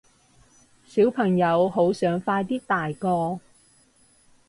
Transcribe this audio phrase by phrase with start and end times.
[0.83, 3.39] 小朋友好想快啲大個